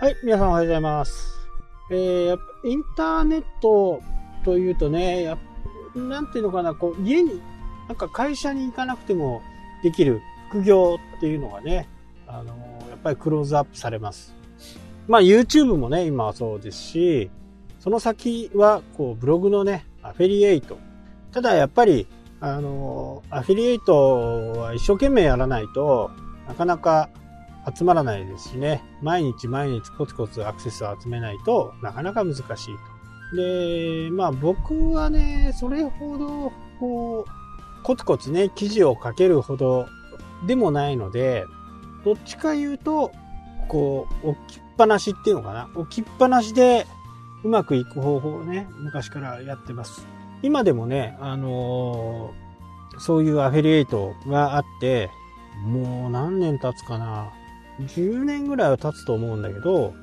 [0.00, 1.34] はい、皆さんおはようございます。
[1.90, 4.00] えー、やっぱインターネット
[4.44, 5.36] というとね、や
[5.96, 7.42] なんていうのかな、こう、家に、
[7.88, 9.42] なんか会社に行かなくても
[9.82, 11.88] できる副業っていうのがね、
[12.28, 12.56] あの
[12.88, 14.36] やっぱりクローズアップされます。
[15.08, 17.30] まあ YouTube もね、今はそうですし、
[17.80, 20.78] その先は、こう、ブログのね、アフィリエイト。
[21.32, 22.06] ただやっぱり、
[22.38, 26.12] あのアフィリエイトは一生懸命やらないと
[26.46, 27.10] なかなか
[27.74, 28.82] 集まらないですしね。
[29.02, 32.44] 毎日毎日コツコツアクセスを集めないとなかなか難しい
[33.32, 33.36] と。
[33.36, 39.86] で、まあ僕はね、それほど、こう、コツコツね、記事を書けるほど
[40.46, 41.44] でもないので、
[42.04, 43.12] どっちか言うと、
[43.68, 45.68] こう、置きっぱなしっていうのかな。
[45.74, 46.86] 置きっぱなしで
[47.44, 50.06] うまくいく方法をね、昔からやってます。
[50.42, 52.48] 今でもね、あのー
[52.98, 55.10] そういうアフィリエイトがあって、
[55.64, 57.32] もう何年経つかな。
[57.80, 59.94] 10年ぐらいは経つと思うんだけど、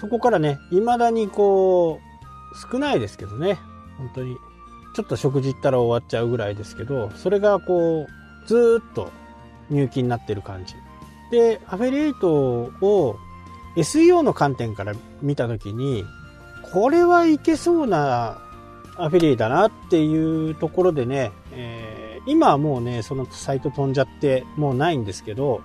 [0.00, 3.58] そこからね、未だにこう、少ないですけどね、
[3.98, 4.36] 本当に。
[4.94, 9.10] ちょっと食事行ったら終わっちゃうぐらいですけど、それがこう、ずっと
[9.70, 10.74] 入金になってる感じ。
[11.30, 13.16] で、アフィリエイトを
[13.76, 16.04] SEO の観点から見たときに、
[16.72, 18.38] これはいけそうな
[18.96, 25.62] アフィリエイだなっていうところでね、えー今はもうね、そのサイト飛んじゃってもうないんですけど、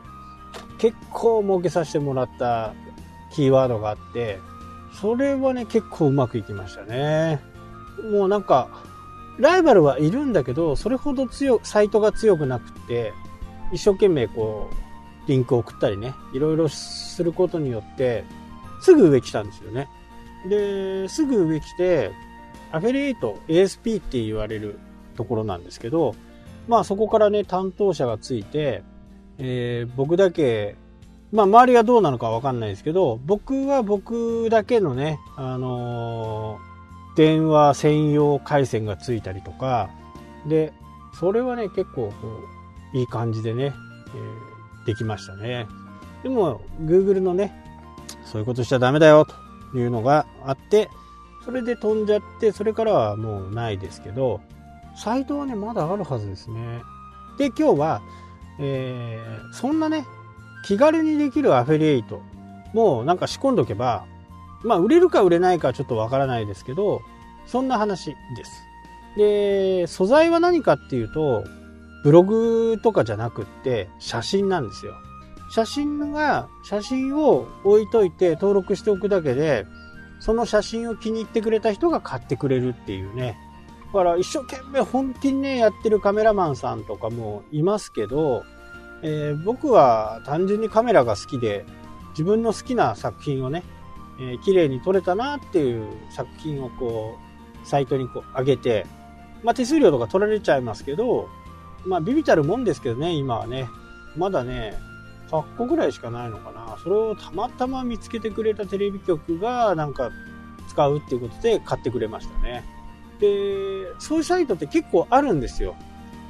[0.77, 2.73] 結構儲けさせてもらった
[3.31, 4.39] キーワードがあって、
[4.93, 7.41] それはね、結構うまくいきましたね。
[8.11, 8.69] もうなんか、
[9.37, 13.13] ライバルはいるんだけど、それほど強サイトが強くなくって、
[13.73, 18.23] 一生懸命こう、リンクを送ったりね、いろいろすることによって、
[18.81, 19.89] すぐ上来たんですよね。
[20.47, 22.11] で、すぐ上来て、
[22.71, 24.79] アフィリエイト、ASP って言われる
[25.15, 26.15] ところなんですけど、
[26.67, 28.83] まあそこからね、担当者がついて、
[29.37, 30.75] えー僕だけ、
[31.31, 36.75] まあ周りがどうなのかわかんないですけど、僕は僕だけのね、あのー
[37.15, 39.89] 電話専用回線がついたりとか、
[40.47, 40.73] で、
[41.17, 42.39] それはね、結構こ
[42.93, 43.73] う、いい感じでね、
[44.13, 45.67] えーできましたね。
[46.23, 47.53] でも、Google のね、
[48.23, 49.25] そういうことしちゃダメだよ
[49.71, 50.89] というのがあって、
[51.43, 54.41] それで飛んじゃって、それからはもうないですけど、
[54.95, 56.81] サイトはね、まだあるはずですね。
[57.37, 58.01] で、今日は、
[58.59, 60.05] えーそんなね、
[60.65, 62.21] 気軽にできるアフィリエイト、
[62.73, 64.05] もうなんか仕込んどけば、
[64.63, 67.01] まあ、売れるか売れないかはちょっとわからないですけど、
[67.45, 68.51] そんな話です。
[69.15, 71.43] で、素材は何かっていうと、
[72.03, 74.93] ブログとかじゃなくって、写真なんですよ。
[75.51, 79.65] 写真が、写真を置いといて登録しておくだけで、
[80.19, 83.37] その写真を気に入ってくれた人が買ってくれるっていうね。
[83.95, 88.43] から一生懸命本気にね、やってるカメラマンさんとかもいますけど、
[89.01, 91.65] えー僕は単純にカメラが好きで、
[92.09, 93.63] 自分の好きな作品をね、
[94.19, 97.17] えー綺麗に撮れたなっていう作品をこ
[97.63, 98.85] う、サイトにこう上げて、
[99.43, 101.29] まあ手数料とか取られちゃいますけど、
[101.85, 103.69] まあビビたるもんですけどね、今はね。
[104.17, 104.73] まだね、
[105.29, 106.77] 8個ぐらいしかないのかな。
[106.83, 110.11] それをたまたま見つけてくれたテレビ局がなんか
[110.67, 112.74] 使うっていうことで買ってくれましたね。
[113.19, 113.27] で、
[113.99, 115.75] そういうサイトって結構あるんですよ。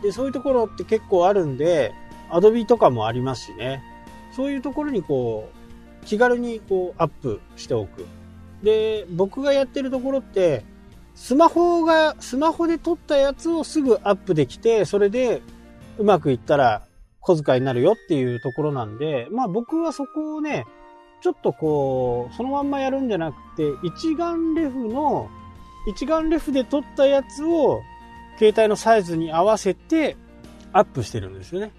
[0.01, 1.94] で、そういうところって結構あるんで、
[2.29, 3.84] アドビとかもありますしね。
[4.35, 5.50] そういうところにこ
[6.03, 8.06] う、気軽にこうアップしておく。
[8.63, 10.63] で、僕がやってるところって、
[11.16, 15.41] スマホが、スマホで撮ったやつをすぐアップできて、それで
[15.97, 16.84] うまくいったら
[17.22, 20.66] 小遣いになるよっていうところなんで、まあ僕はそこをね、
[21.22, 25.29] ちょっとこう、そのまんまやるんじゃなくて、一眼レフの、
[25.88, 27.81] 一眼レフで撮ったやつを
[28.38, 30.18] 携帯のサイズに合わせて
[30.73, 31.72] アップしてるんですよね。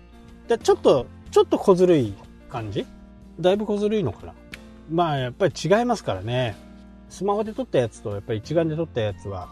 [0.48, 2.14] でちょっと、ちょっと小ずるい
[2.48, 2.86] 感じ？
[3.40, 4.34] だいぶ小ずるいのかな？
[4.90, 6.56] まあやっぱり違いますからね。
[7.08, 9.48] スマホで撮ったやつとやっぱり一眼で撮ったやつは、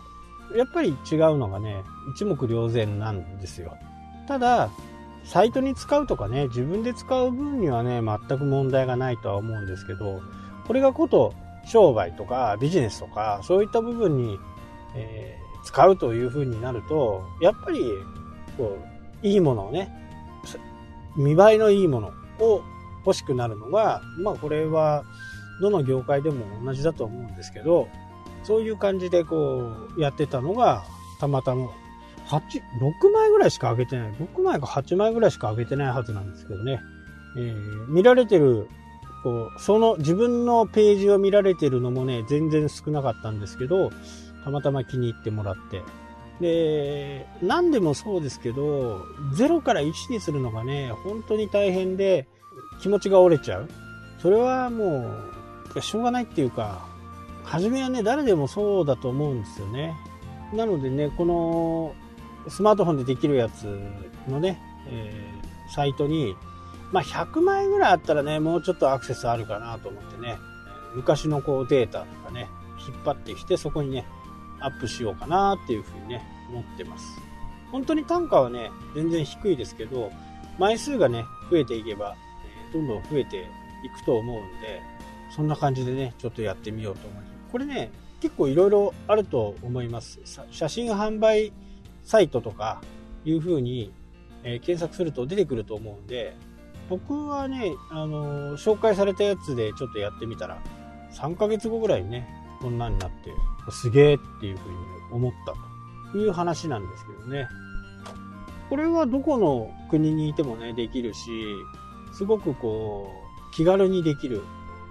[0.56, 1.82] やっぱり違うのがね、
[2.14, 3.76] 一目瞭然なんですよ。
[4.26, 4.70] ただ、
[5.24, 10.20] サイトに使うとかね、自分で使う分にはね、全く問題がないとは思うんですけど、
[10.66, 11.32] これがこと
[11.64, 14.38] 商売とかビジネスとか、そういった部分に、
[14.96, 17.90] えー使うという風になると、やっぱり、
[18.56, 18.78] こ
[19.22, 19.90] う、いいものをね、
[21.16, 22.62] 見栄えのいいものを
[23.06, 25.04] 欲しくなるのが、まあこれは、
[25.60, 27.88] どの業界でも同じだと思うんですけど、
[28.42, 30.84] そういう感じでこう、やってたのが、
[31.18, 31.68] たまたま、
[32.26, 32.40] 8、
[32.80, 34.12] 6枚ぐらいしか上げてない。
[34.12, 36.80] 6枚か8枚ぐらいしか上げてないはずなんですけどね。
[37.36, 38.68] えー見られてる、
[39.22, 43.90] こう、その自分のページを見られてるのもね、全然少なかったんですけど、
[44.44, 45.82] たまたま気に入ってもらって。
[46.40, 48.98] で、何でもそうですけど、
[49.36, 52.28] 0から1にするのがね、本当に大変で、
[52.80, 53.68] 気持ちが折れちゃう。
[54.20, 55.10] それはも
[55.74, 56.86] う、しょうがないっていうか、
[57.44, 59.94] 初めはね、誰でもそうだと思うんですよね。
[60.52, 61.94] なのでね、この
[62.48, 63.64] スマートフォンでできるやつ
[64.28, 66.36] のね、えー、サイトに、
[66.92, 70.36] まあ、100枚ぐらいあったらね、もうちょっとアクセスあるかなと思ってね、
[70.94, 72.48] 昔のこうデータとかね、
[72.86, 74.06] 引っ張ってきて、そこにね、
[74.64, 77.04] アップしようかなっていうふうにね、思ってます。
[77.70, 80.10] 本当に単価はね、全然低いですけど、
[80.58, 82.16] 枚数がね、増えていけば、
[82.70, 83.46] えどんどん増えて
[83.84, 84.80] いくと思うんで、
[85.34, 87.34] そんな感じでね、ちょっとやってみようと思います。
[87.50, 87.90] これね、
[88.20, 90.20] 結構いろいろあると思います。
[90.50, 91.52] 写真販売
[92.04, 92.80] サイトとか
[93.24, 93.92] いう風に、
[94.44, 96.36] え検索すると出てくると思うんで、
[96.88, 100.62] 僕はね、あのー、紹介されたやつでちょっとやってみたら、
[101.12, 103.30] 3ヶ月後ぐらいにね、こんなになって、
[103.70, 104.76] すげえっていう風に
[105.12, 105.52] 思った
[106.12, 107.46] という話なんですけどね。
[108.70, 111.28] これはどこの国にいてもね、できるし、
[112.14, 113.06] すごくこ
[113.50, 114.42] う、気軽にできる。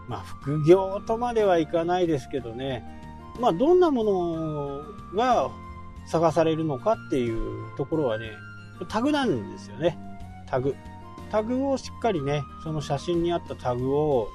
[0.08, 2.84] まあ、副業とまではいかないですけどね。
[3.40, 4.82] まあ、どんなもの
[5.16, 5.50] が
[6.06, 8.34] 探されるのかっていうところはね、
[8.88, 9.98] タグなんですよね。
[10.48, 10.76] タグ。
[11.32, 14.28] タグをしっかりね、その写真にあったタグを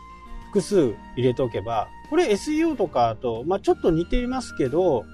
[0.46, 5.04] 複数入れておけば、これ SEO とかと、まあ、ちょっと似ていますけど、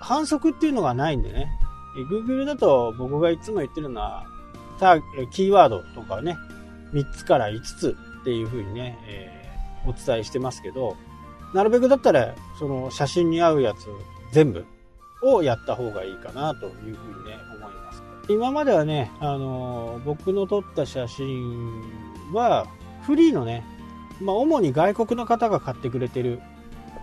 [0.00, 1.50] 反則っていうのがないんでね。
[2.10, 4.24] Google だと僕がいつも言ってるのは、
[5.30, 6.36] キーワードとかね、
[6.92, 10.96] 3つから5つっていう風にね、えー、お伝えしてますけど、
[11.54, 13.86] なるべくだったら、その写真に合うやつ
[14.32, 14.64] 全部
[15.22, 16.92] をやった方がいいかなというふうに
[17.26, 18.02] ね、思います。
[18.28, 21.82] 今まではね、あの僕の撮った写真
[22.32, 22.66] は、
[23.02, 23.64] フリーのね、
[24.20, 26.40] まあ、主に外国の方が買ってくれてる、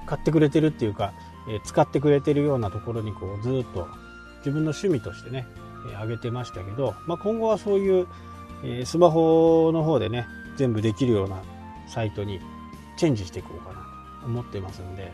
[0.06, 1.14] 買ってくれてるっていうか、
[1.50, 3.88] え、使ってくれてるようなところにこうずっと
[4.40, 5.48] 自分の趣味としてね、
[5.92, 8.08] えー、げてましたけど、まあ、今後はそういう、
[8.64, 10.28] えー、スマホの方でね、
[10.58, 11.42] 全部できるような
[11.88, 12.40] サイトに
[12.98, 13.76] チェンジしていこうかな
[14.22, 15.12] と思ってますんで、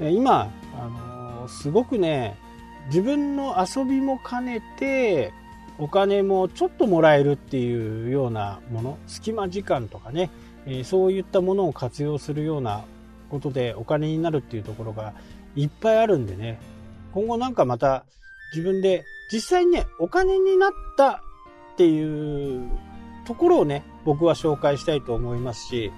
[0.00, 0.88] え今、あ
[1.42, 2.38] のすごくね、
[2.86, 5.32] 自分の遊びも兼ねて、
[5.78, 10.30] お金もちょっともらえるっていうようなもの、隙間時間とかね、
[10.68, 12.84] えそういったものを活用するような
[13.30, 15.14] ことでお金になるっていうところが
[15.56, 16.60] いっぱいあるんでね、
[17.12, 18.04] 今後なんかまた
[18.54, 21.20] 自分で実際にね、お金になったっ
[21.76, 22.68] ていう
[23.26, 25.90] ところをね、僕は紹介したいと思いますし、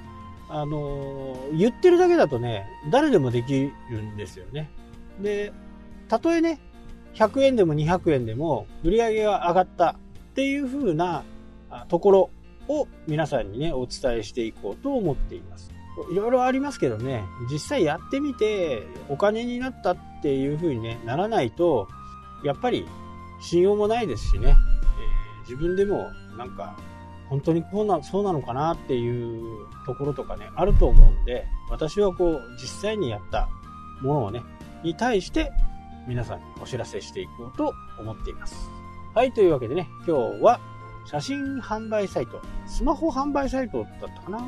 [0.48, 4.70] あの言ってるだけだとね、誰でもできるんですよね。
[5.20, 5.52] で、
[6.08, 6.60] たとえね、
[7.14, 9.94] 100円でも200円でも売り上げが上がったっ
[10.34, 11.24] ていう風な
[11.88, 12.30] ところ
[12.70, 15.70] を皆さんにね、お伝えしていこうと思っています。
[16.10, 21.88] いろいろありますけどね、実際やってみてお金になったっていう風に、ね、ならないと、
[22.44, 22.86] やっぱり
[23.40, 26.76] 信用もないですしね、えー、自分でもなんか
[27.28, 33.48] 本当にこうなそうなのかなっていうところとかね、あると思うんで、私はこう実際にやった
[34.00, 34.42] ものをね、
[34.82, 35.52] に対して
[36.08, 38.70] 皆さんにお知らせしていこうと思っています。
[39.14, 40.60] はい、というわけでね、今日は
[41.06, 44.46] 写真販売サイト、スマホ販売サイトだったかな？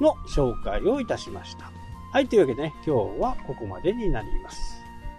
[0.00, 1.70] の紹介をいたしました。
[2.12, 4.58] はい、というわけでね、今日はここまでになります。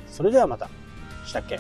[0.08, 0.70] それではまた。
[1.26, 1.58] したっけ？